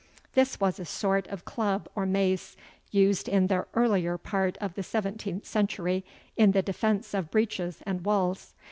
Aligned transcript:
[This 0.33 0.59
was 0.59 0.79
a 0.79 0.85
sort 0.85 1.27
of 1.27 1.45
club 1.45 1.87
or 1.93 2.07
mace, 2.07 2.57
used 2.89 3.29
in 3.29 3.45
the 3.45 3.67
earlier 3.75 4.17
part 4.17 4.57
of 4.59 4.73
the 4.73 4.81
seventeenth 4.81 5.45
century 5.45 6.03
in 6.35 6.53
the 6.53 6.63
defence 6.63 7.13
of 7.13 7.29
breaches 7.29 7.83
and 7.85 8.03
walls. 8.03 8.55